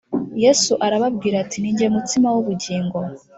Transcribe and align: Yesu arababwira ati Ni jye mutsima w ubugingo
Yesu 0.43 0.73
arababwira 0.85 1.35
ati 1.43 1.57
Ni 1.59 1.71
jye 1.77 1.87
mutsima 1.93 2.27
w 2.31 2.37
ubugingo 2.41 2.97